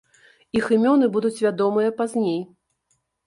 Іх 0.59 0.69
імёны 0.77 1.09
будуць 1.17 1.43
вядомыя 1.45 1.89
пазней. 2.01 2.39